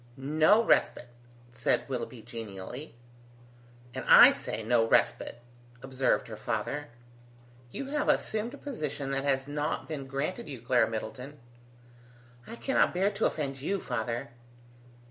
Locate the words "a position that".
8.55-9.25